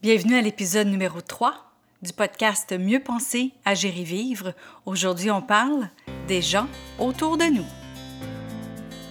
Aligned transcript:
Bienvenue 0.00 0.36
à 0.36 0.42
l'épisode 0.42 0.86
numéro 0.86 1.20
3 1.20 1.54
du 2.02 2.12
podcast 2.12 2.72
Mieux 2.72 3.00
penser, 3.00 3.50
agir 3.64 3.92
et 3.98 4.04
vivre. 4.04 4.54
Aujourd'hui, 4.86 5.28
on 5.32 5.42
parle 5.42 5.88
des 6.28 6.40
gens 6.40 6.68
autour 7.00 7.36
de 7.36 7.46
nous. 7.46 7.66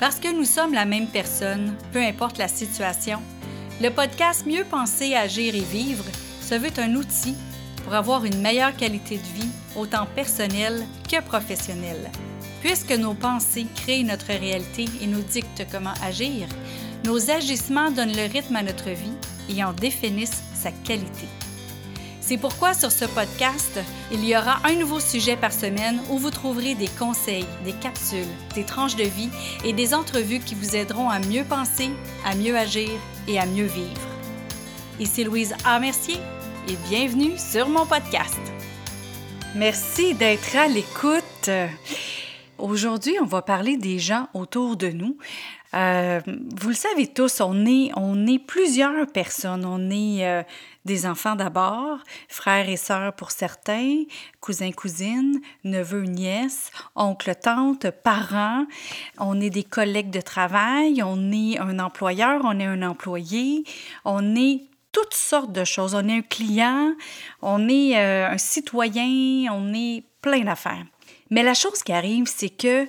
Parce 0.00 0.18
que 0.18 0.34
nous 0.34 0.44
sommes 0.44 0.74
la 0.74 0.84
même 0.84 1.06
personne, 1.06 1.76
peu 1.92 2.00
importe 2.00 2.36
la 2.36 2.48
situation, 2.48 3.22
le 3.80 3.90
podcast 3.90 4.44
Mieux 4.44 4.64
penser, 4.64 5.14
agir 5.14 5.54
et 5.54 5.60
vivre 5.60 6.04
se 6.40 6.56
veut 6.56 6.76
un 6.78 6.96
outil 6.96 7.36
pour 7.84 7.94
avoir 7.94 8.24
une 8.24 8.40
meilleure 8.40 8.76
qualité 8.76 9.18
de 9.18 9.40
vie, 9.40 9.52
autant 9.76 10.06
personnelle 10.16 10.84
que 11.08 11.22
professionnelle. 11.22 12.10
Puisque 12.60 12.90
nos 12.90 13.14
pensées 13.14 13.68
créent 13.76 14.02
notre 14.02 14.32
réalité 14.36 14.86
et 15.00 15.06
nous 15.06 15.22
dictent 15.22 15.64
comment 15.70 15.94
agir, 16.02 16.48
nos 17.04 17.30
agissements 17.30 17.92
donnent 17.92 18.16
le 18.16 18.32
rythme 18.32 18.56
à 18.56 18.64
notre 18.64 18.90
vie 18.90 19.14
et 19.48 19.62
en 19.64 19.72
définissent 19.72 20.42
sa 20.54 20.70
qualité. 20.70 21.26
C'est 22.20 22.36
pourquoi 22.36 22.72
sur 22.72 22.92
ce 22.92 23.04
podcast, 23.04 23.80
il 24.12 24.24
y 24.24 24.36
aura 24.36 24.60
un 24.64 24.76
nouveau 24.76 25.00
sujet 25.00 25.36
par 25.36 25.52
semaine 25.52 26.00
où 26.08 26.18
vous 26.18 26.30
trouverez 26.30 26.76
des 26.76 26.86
conseils, 26.86 27.46
des 27.64 27.72
capsules, 27.72 28.24
des 28.54 28.64
tranches 28.64 28.94
de 28.94 29.04
vie 29.04 29.28
et 29.64 29.72
des 29.72 29.92
entrevues 29.92 30.38
qui 30.38 30.54
vous 30.54 30.76
aideront 30.76 31.10
à 31.10 31.18
mieux 31.18 31.44
penser, 31.44 31.90
à 32.24 32.36
mieux 32.36 32.56
agir 32.56 32.90
et 33.26 33.40
à 33.40 33.46
mieux 33.46 33.66
vivre. 33.66 34.00
Ici 35.00 35.24
Louise 35.24 35.54
A. 35.64 35.80
Mercier 35.80 36.16
et 36.68 36.76
bienvenue 36.88 37.36
sur 37.36 37.68
mon 37.68 37.86
podcast. 37.86 38.40
Merci 39.56 40.14
d'être 40.14 40.56
à 40.56 40.68
l'écoute. 40.68 41.50
Aujourd'hui, 42.62 43.16
on 43.20 43.24
va 43.26 43.42
parler 43.42 43.76
des 43.76 43.98
gens 43.98 44.28
autour 44.34 44.76
de 44.76 44.86
nous. 44.86 45.18
Euh, 45.74 46.20
vous 46.24 46.68
le 46.68 46.74
savez 46.76 47.08
tous, 47.08 47.40
on 47.40 47.66
est, 47.66 48.38
plusieurs 48.38 49.08
personnes. 49.08 49.64
On 49.64 49.90
est 49.90 50.24
euh, 50.24 50.44
des 50.84 51.04
enfants 51.04 51.34
d'abord, 51.34 51.98
frères 52.28 52.68
et 52.68 52.76
sœurs 52.76 53.14
pour 53.14 53.32
certains, 53.32 54.04
cousins, 54.40 54.70
cousines, 54.70 55.40
neveux, 55.64 56.04
nièces, 56.04 56.70
oncles, 56.94 57.34
tantes, 57.34 57.90
parents. 57.90 58.64
On 59.18 59.40
est 59.40 59.50
des 59.50 59.64
collègues 59.64 60.10
de 60.10 60.20
travail, 60.20 61.02
on 61.02 61.32
est 61.32 61.58
un 61.58 61.80
employeur, 61.80 62.42
on 62.44 62.60
est 62.60 62.66
un 62.66 62.82
employé, 62.82 63.64
on 64.04 64.36
est 64.36 64.60
toutes 64.92 65.14
sortes 65.14 65.50
de 65.50 65.64
choses. 65.64 65.96
On 65.96 66.06
est 66.06 66.18
un 66.18 66.22
client, 66.22 66.94
on 67.40 67.68
est 67.68 67.98
euh, 67.98 68.28
un 68.30 68.38
citoyen, 68.38 69.52
on 69.52 69.74
est 69.74 70.04
plein 70.20 70.44
d'affaires. 70.44 70.84
Mais 71.32 71.42
la 71.42 71.54
chose 71.54 71.82
qui 71.82 71.94
arrive, 71.94 72.26
c'est 72.26 72.50
que 72.50 72.86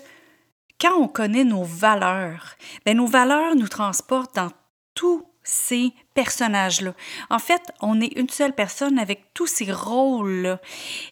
quand 0.80 0.98
on 1.00 1.08
connaît 1.08 1.46
nos 1.46 1.64
valeurs, 1.64 2.56
bien, 2.86 2.94
nos 2.94 3.08
valeurs 3.08 3.56
nous 3.56 3.70
transportent 3.70 4.36
dans 4.36 4.52
tous 4.96 5.26
ces 5.44 5.94
personnages-là. 6.14 6.94
En 7.30 7.40
fait, 7.40 7.62
on 7.80 8.02
est 8.02 8.18
une 8.18 8.28
seule 8.28 8.52
personne 8.54 9.00
avec 9.00 9.34
tous 9.34 9.48
ces 9.48 9.72
rôles-là. 9.72 10.60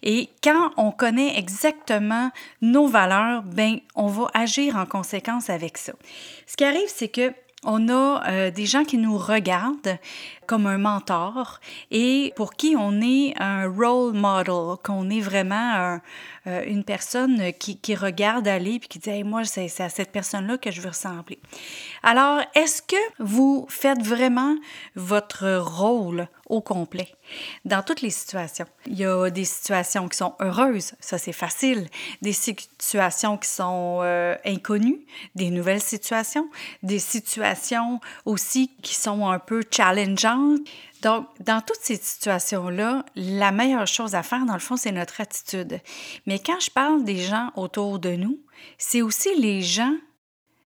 Et 0.04 0.30
quand 0.44 0.72
on 0.76 0.92
connaît 0.92 1.38
exactement 1.40 2.32
nos 2.62 2.88
valeurs, 2.88 3.44
ben 3.44 3.80
on 3.96 4.08
va 4.08 4.30
agir 4.34 4.76
en 4.76 4.86
conséquence 4.86 5.50
avec 5.50 5.78
ça. 5.78 5.94
Ce 6.48 6.58
qui 6.58 6.66
arrive, 6.66 6.90
c'est 6.90 7.08
que 7.08 7.34
on 7.64 7.90
a 7.90 8.24
euh, 8.28 8.52
des 8.52 8.66
gens 8.66 8.84
qui 8.84 8.98
nous 8.98 9.18
regardent 9.18 9.98
comme 10.48 10.66
un 10.66 10.80
mentor 10.80 11.60
et 11.92 12.34
pour 12.36 12.56
qui 12.56 12.76
on 12.78 13.02
est 13.02 13.34
un 13.40 13.70
role 13.70 14.14
model, 14.14 14.76
qu'on 14.84 15.10
est 15.10 15.22
vraiment 15.22 16.00
euh, 16.48 16.64
une 16.66 16.84
personne 16.84 17.54
qui, 17.54 17.96
regarde 17.96 18.48
aller 18.48 18.80
puis 18.80 18.90
qui 18.90 19.00
dit 19.00 19.24
moi 19.24 19.46
c'est 19.46 19.80
à 19.80 19.90
cette 19.90 20.12
personne-là 20.12 20.58
que 20.58 20.72
je 20.72 20.82
veux 20.82 20.90
ressembler. 20.90 21.40
Alors 22.04 22.42
est-ce 22.56 22.82
que 22.82 22.96
vous 23.20 23.66
faites 23.70 24.02
vraiment 24.02 24.56
votre 24.96 25.58
rôle 25.58 26.28
au 26.48 26.62
complet 26.62 27.08
dans 27.64 27.84
toutes 27.84 28.02
les 28.02 28.10
situations? 28.10 28.66
Il 28.88 28.98
y 28.98 29.06
a 29.06 29.30
des 29.30 29.46
situations 29.46 30.10
qui 30.10 30.18
sont 30.18 30.34
heureuses, 30.42 30.94
ça 31.00 31.18
c'est 31.18 31.32
facile, 31.32 31.88
des 32.22 32.34
situations 32.34 33.38
qui 33.38 33.50
sont 33.50 34.00
euh, 34.02 34.36
inconnues, 34.46 35.00
des 35.36 35.50
nouvelles 35.52 35.82
situations, 35.82 36.50
des 36.84 37.00
situations 37.00 37.51
aussi 38.26 38.76
qui 38.82 38.96
sont 38.96 39.28
un 39.28 39.40
peu 39.40 39.62
challengeantes 39.70 40.62
donc, 41.02 41.26
dans 41.40 41.62
toutes 41.62 41.82
ces 41.82 41.96
situations-là, 41.96 43.04
la 43.16 43.52
meilleure 43.52 43.88
chose 43.88 44.14
à 44.14 44.22
faire, 44.22 44.46
dans 44.46 44.54
le 44.54 44.60
fond, 44.60 44.78
c'est 44.78 44.92
notre 44.92 45.20
attitude. 45.20 45.80
Mais 46.28 46.38
quand 46.38 46.60
je 46.60 46.70
parle 46.70 47.04
des 47.04 47.18
gens 47.18 47.52
autour 47.56 47.98
de 47.98 48.12
nous, 48.12 48.40
c'est 48.78 49.02
aussi 49.02 49.30
les 49.36 49.62
gens 49.62 49.96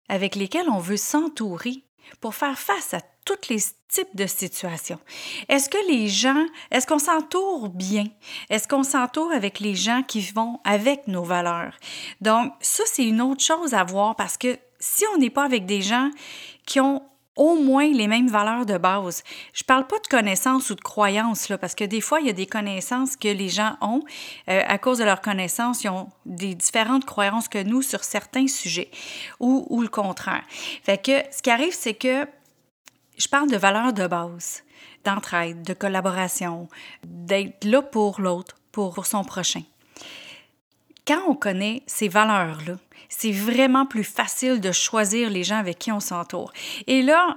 avec 0.09 0.35
lesquels 0.35 0.69
on 0.71 0.79
veut 0.79 0.97
s'entourer 0.97 1.85
pour 2.21 2.35
faire 2.35 2.59
face 2.59 2.95
à 2.95 3.01
tous 3.25 3.49
les 3.51 3.61
types 3.89 4.17
de 4.17 4.27
situations. 4.27 4.99
Est-ce 5.49 5.69
que 5.69 5.89
les 5.89 6.09
gens, 6.09 6.47
est-ce 6.71 6.87
qu'on 6.87 6.99
s'entoure 6.99 7.69
bien? 7.69 8.07
Est-ce 8.49 8.67
qu'on 8.67 8.83
s'entoure 8.83 9.31
avec 9.33 9.61
les 9.61 9.75
gens 9.75 10.03
qui 10.03 10.23
vont 10.23 10.61
avec 10.65 11.07
nos 11.09 11.23
valeurs? 11.23 11.77
Donc, 12.21 12.53
ça, 12.61 12.83
c'est 12.87 13.05
une 13.05 13.21
autre 13.21 13.45
chose 13.45 13.75
à 13.75 13.85
voir 13.85 14.17
parce 14.17 14.39
que 14.39 14.59
si 14.83 15.05
on 15.15 15.19
n'est 15.19 15.31
pas 15.31 15.45
avec 15.45 15.65
des 15.65 15.81
gens 15.81 16.11
qui 16.67 16.81
ont 16.81 17.03
au 17.37 17.55
moins 17.55 17.89
les 17.91 18.09
mêmes 18.09 18.29
valeurs 18.29 18.67
de 18.67 18.77
base. 18.77 19.23
Je 19.55 19.63
parle 19.65 19.87
pas 19.87 19.99
de 20.01 20.07
connaissances 20.07 20.69
ou 20.71 20.75
de 20.75 20.81
croyances, 20.81 21.49
là, 21.49 21.57
parce 21.57 21.75
que 21.75 21.85
des 21.85 22.01
fois, 22.01 22.21
il 22.21 22.27
y 22.27 22.31
a 22.31 22.35
des 22.35 22.47
connaissances 22.47 23.17
que 23.17 23.29
les 23.29 23.49
gens 23.49 23.77
ont. 23.81 24.03
Euh, 24.49 24.61
à 24.67 24.77
cause 24.77 24.99
de 24.99 25.05
leurs 25.05 25.23
connaissances, 25.23 25.85
ils 25.85 25.89
ont 25.89 26.11
des 26.27 26.55
différentes 26.55 27.07
croyances 27.07 27.49
que 27.49 27.63
nous 27.63 27.81
sur 27.81 28.05
certains 28.05 28.49
sujets, 28.49 28.91
ou, 29.41 29.67
ou 29.71 29.81
le 29.81 29.89
contraire. 29.89 30.43
Fait 30.83 31.01
ce 31.31 31.41
qui 31.41 31.51
arrive, 31.51 31.73
c'est 31.73 31.95
que 31.95 32.27
je 33.17 33.29
parle 33.29 33.51
de 33.51 33.57
valeurs 33.57 33.93
de 33.93 34.07
base, 34.07 34.63
d'entraide, 35.05 35.63
de 35.63 35.75
collaboration, 35.75 36.69
d'être 37.05 37.65
là 37.65 37.81
pour 37.81 38.21
l'autre, 38.21 38.57
pour 38.73 39.07
son 39.07 39.25
prochain. 39.25 39.63
Quand 41.07 41.23
on 41.29 41.35
connaît 41.35 41.83
ces 41.87 42.09
valeurs-là, 42.09 42.77
c'est 43.15 43.31
vraiment 43.31 43.85
plus 43.85 44.05
facile 44.05 44.61
de 44.61 44.73
choisir 44.73 45.29
les 45.29 45.45
gens 45.45 45.59
avec 45.59 45.79
qui 45.79 45.93
on 45.93 46.01
s'entoure. 46.01 46.51
Et 46.87 47.03
là, 47.03 47.35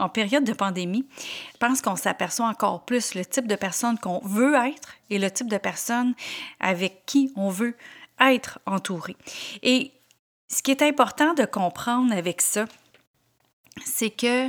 en, 0.00 0.08
période 0.08 0.44
de 0.44 0.52
pandémie, 0.54 1.06
je 1.52 1.58
pense 1.58 1.82
qu'on 1.82 1.94
s'aperçoit 1.94 2.46
encore 2.46 2.84
plus 2.84 3.14
le 3.14 3.24
type 3.24 3.46
de 3.46 3.54
personne 3.54 3.98
qu'on 3.98 4.20
veut 4.24 4.54
être 4.54 4.94
et 5.10 5.18
le 5.18 5.30
type 5.30 5.48
de 5.48 5.58
personne 5.58 6.14
avec 6.58 7.04
qui 7.04 7.32
on 7.36 7.50
veut 7.50 7.76
être 8.18 8.60
entouré. 8.64 9.14
Et 9.62 9.92
ce 10.48 10.62
qui 10.62 10.70
est 10.70 10.82
important 10.82 11.34
de 11.34 11.44
comprendre 11.44 12.12
avec 12.14 12.40
ça, 12.40 12.64
c'est 13.84 14.10
que 14.10 14.48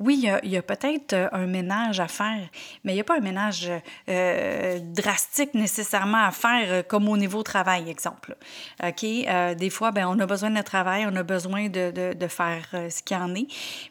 oui, 0.00 0.26
il 0.42 0.50
y 0.50 0.56
a, 0.56 0.62
peut-être 0.62 1.12
euh, 1.12 1.28
un 1.32 1.46
ménage 1.46 2.00
à 2.00 2.08
faire, 2.08 2.48
mais 2.84 2.92
il 2.92 2.94
n'y 2.94 3.02
a 3.02 3.04
pas 3.04 3.18
un 3.18 3.20
ménage 3.20 3.70
euh, 4.08 4.78
drastique 4.80 5.52
nécessairement 5.52 6.24
à 6.24 6.30
faire 6.30 6.72
euh, 6.72 6.82
comme 6.82 7.06
au 7.06 7.18
niveau 7.18 7.42
travail, 7.42 7.90
exemple. 7.90 8.34
OK? 8.82 9.04
des 9.04 9.70
fois, 9.70 9.90
ben, 9.90 10.06
on 10.08 10.18
a 10.18 10.26
besoin 10.26 10.50
de 10.50 10.62
travail, 10.62 11.06
on 11.06 11.14
a 11.16 11.22
besoin 11.22 11.68
de, 11.68 12.14
de, 12.14 12.28
faire 12.28 12.66
ce 12.72 13.02
qu'il 13.02 13.16
y 13.16 13.20
en 13.20 13.34
est, 13.34 13.46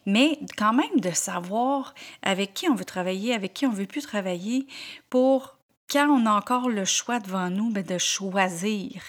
mais 0.08 0.40
quand 0.58 0.74
même 0.74 1.00
de 1.00 1.12
savoir 1.12 1.94
avec 2.24 2.56
qui 2.56 2.68
on 2.68 2.76
veut 2.76 2.86
travailler, 2.86 3.36
avec 3.36 3.53
qui 3.53 3.68
on 3.68 3.72
veut 3.72 3.86
plus 3.86 4.02
travailler 4.02 4.66
pour 5.09 5.59
quand 5.89 6.07
on 6.07 6.25
a 6.25 6.31
encore 6.31 6.69
le 6.69 6.85
choix 6.85 7.19
devant 7.19 7.50
nous, 7.50 7.72
ben, 7.72 7.83
de 7.83 7.97
choisir. 7.97 9.01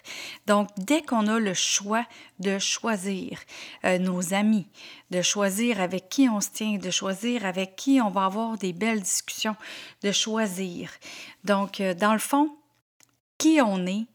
Donc, 0.47 0.69
dès 0.79 1.03
qu'on 1.03 1.27
a 1.27 1.39
le 1.39 1.55
choix 1.55 2.07
de 2.39 2.59
choisir 2.59 3.39
euh, 3.85 3.99
nos 3.99 4.33
amis, 4.33 4.67
de 5.11 5.21
choisir 5.21 5.81
avec 5.81 6.09
qui 6.09 6.29
on 6.29 6.41
se 6.41 6.51
tient, 6.51 6.79
de 6.79 6.91
choisir 6.91 7.45
avec 7.45 7.77
qui 7.77 8.01
on 8.01 8.11
va 8.11 8.25
avoir 8.25 8.57
des 8.57 8.73
belles 8.73 9.03
discussions, 9.03 9.57
de 10.03 10.11
choisir. 10.11 10.91
Donc, 11.45 11.81
euh, 11.81 11.93
dans 11.95 12.15
le 12.15 12.19
fond, 12.19 12.51
qui 13.37 13.61
on 13.61 13.87
est 13.87 14.07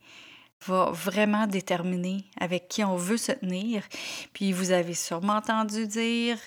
va 0.66 0.90
vraiment 0.90 1.46
déterminer 1.46 2.24
avec 2.40 2.66
qui 2.68 2.82
on 2.82 2.96
veut 2.96 3.18
se 3.18 3.32
tenir. 3.32 3.84
Puis, 4.32 4.52
vous 4.52 4.72
avez 4.72 4.94
sûrement 4.94 5.34
entendu 5.34 5.86
dire 5.86 6.38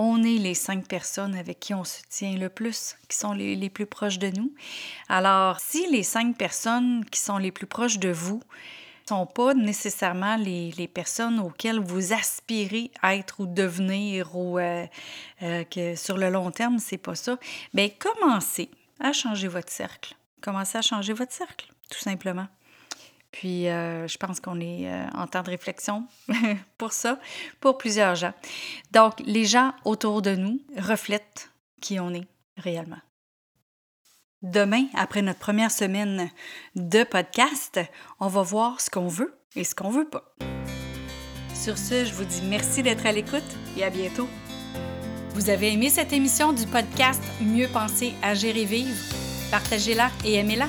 on 0.00 0.22
est 0.22 0.38
les 0.38 0.54
cinq 0.54 0.86
personnes 0.86 1.34
avec 1.34 1.58
qui 1.58 1.74
on 1.74 1.82
se 1.82 2.02
tient 2.08 2.36
le 2.36 2.48
plus, 2.48 2.96
qui 3.08 3.16
sont 3.16 3.32
les, 3.32 3.68
plus 3.68 3.84
proches 3.84 4.20
de 4.20 4.28
nous. 4.28 4.54
Alors, 5.08 5.58
si 5.58 5.90
les 5.90 6.04
cinq 6.04 6.36
personnes 6.36 7.04
qui 7.04 7.20
sont 7.20 7.36
les 7.36 7.50
plus 7.50 7.66
proches 7.66 7.98
de 7.98 8.10
vous 8.10 8.40
sont 9.08 9.26
pas 9.26 9.54
nécessairement 9.54 10.36
les, 10.36 10.88
personnes 10.94 11.40
auxquelles 11.40 11.80
vous 11.80 12.12
aspirez 12.12 12.92
à 13.02 13.16
être 13.16 13.40
ou 13.40 13.46
devenir 13.46 14.36
ou 14.36 14.60
euh, 14.60 14.86
euh, 15.42 15.64
que 15.64 15.96
sur 15.96 16.16
le 16.16 16.30
long 16.30 16.52
terme, 16.52 16.78
c'est 16.78 16.98
pas 16.98 17.16
ça, 17.16 17.36
bien, 17.74 17.88
commencez 17.88 18.70
à 19.00 19.12
changer 19.12 19.48
votre 19.48 19.72
cercle. 19.72 20.14
Commencez 20.40 20.78
à 20.78 20.82
changer 20.82 21.12
votre 21.12 21.32
cercle, 21.32 21.72
tout 21.90 21.98
simplement. 21.98 22.46
Puis, 23.30 23.68
euh, 23.68 24.08
je 24.08 24.16
pense 24.16 24.40
qu'on 24.40 24.60
est 24.60 24.90
euh, 24.90 25.06
en 25.14 25.26
temps 25.26 25.42
de 25.42 25.50
réflexion 25.50 26.06
pour 26.78 26.92
ça, 26.92 27.18
pour 27.60 27.78
plusieurs 27.78 28.14
gens. 28.14 28.32
Donc, 28.90 29.20
les 29.20 29.44
gens 29.44 29.74
autour 29.84 30.22
de 30.22 30.34
nous 30.34 30.60
reflètent 30.76 31.50
qui 31.80 32.00
on 32.00 32.12
est 32.14 32.26
réellement. 32.56 32.98
Demain, 34.42 34.86
après 34.94 35.20
notre 35.20 35.40
première 35.40 35.70
semaine 35.70 36.30
de 36.76 37.02
podcast, 37.02 37.80
on 38.20 38.28
va 38.28 38.42
voir 38.42 38.80
ce 38.80 38.88
qu'on 38.88 39.08
veut 39.08 39.36
et 39.56 39.64
ce 39.64 39.74
qu'on 39.74 39.90
veut 39.90 40.08
pas. 40.08 40.34
Sur 41.54 41.76
ce, 41.76 42.04
je 42.04 42.14
vous 42.14 42.24
dis 42.24 42.42
merci 42.42 42.82
d'être 42.82 43.04
à 43.04 43.12
l'écoute 43.12 43.42
et 43.76 43.84
à 43.84 43.90
bientôt. 43.90 44.28
Vous 45.30 45.50
avez 45.50 45.72
aimé 45.72 45.90
cette 45.90 46.12
émission 46.12 46.52
du 46.52 46.66
podcast 46.66 47.22
Mieux 47.40 47.68
penser, 47.68 48.14
agir 48.22 48.56
et 48.56 48.64
vivre? 48.64 48.96
Partagez-la 49.50 50.10
et 50.24 50.34
aimez-la. 50.34 50.68